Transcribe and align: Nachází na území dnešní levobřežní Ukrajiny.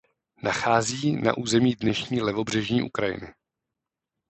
Nachází 0.43 1.11
na 1.15 1.37
území 1.37 1.75
dnešní 1.75 2.21
levobřežní 2.21 2.83
Ukrajiny. 2.83 3.33